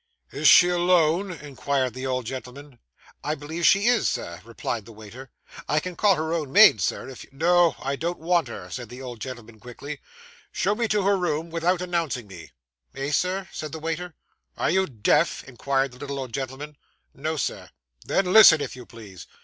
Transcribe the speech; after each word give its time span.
'Is 0.31 0.47
she 0.47 0.67
alone?' 0.67 1.31
inquired 1.31 1.93
the 1.93 2.07
old 2.07 2.25
gentleman. 2.25 2.79
'I 3.23 3.35
believe 3.35 3.67
she 3.67 3.85
is, 3.85 4.09
Sir,' 4.09 4.41
replied 4.43 4.85
the 4.85 4.91
waiter; 4.91 5.29
'I 5.69 5.79
can 5.79 5.95
call 5.95 6.15
her 6.15 6.33
own 6.33 6.51
maid, 6.51 6.81
Sir, 6.81 7.07
if 7.07 7.23
you' 7.23 7.29
'No, 7.31 7.75
I 7.79 7.95
don't 7.97 8.17
want 8.17 8.47
her,' 8.47 8.71
said 8.71 8.89
the 8.89 8.99
old 8.99 9.19
gentleman 9.19 9.59
quickly. 9.59 9.99
'Show 10.51 10.73
me 10.73 10.87
to 10.87 11.03
her 11.03 11.15
room 11.19 11.51
without 11.51 11.83
announcing 11.83 12.25
me.' 12.25 12.49
'Eh, 12.95 13.11
Sir?' 13.11 13.47
said 13.51 13.73
the 13.73 13.79
waiter. 13.79 14.15
'Are 14.57 14.71
you 14.71 14.87
deaf?' 14.87 15.43
inquired 15.43 15.91
the 15.91 15.99
little 15.99 16.17
old 16.17 16.33
gentleman. 16.33 16.77
'No, 17.13 17.37
sir.' 17.37 17.69
'Then 18.03 18.33
listen, 18.33 18.59
if 18.59 18.75
you 18.75 18.87
please. 18.87 19.27